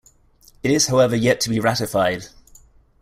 It 0.63 0.71
is 0.71 0.87
however 0.87 1.15
yet 1.15 1.39
to 1.41 1.49
be 1.51 1.59
ratified. 1.59 2.25